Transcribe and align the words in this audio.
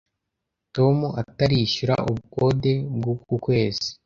Tom 0.75 0.97
atarishyura 1.21 1.95
ubukode 2.09 2.71
bwuku 2.97 3.33
kwezi? 3.45 3.87